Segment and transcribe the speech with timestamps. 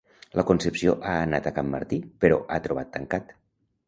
[0.39, 3.31] La Concepció ha anat a can Martí però ha trobat tancat